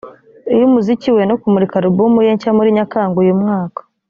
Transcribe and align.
iy’umuziki 0.53 1.09
we 1.15 1.21
no 1.29 1.35
kumurika 1.41 1.75
alubumu 1.77 2.19
ye 2.25 2.31
nshya 2.35 2.51
muri 2.57 2.69
Nyakanga 2.77 3.15
uyu 3.23 3.39
mwaka 3.41 3.81